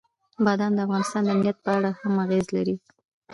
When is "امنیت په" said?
1.33-1.69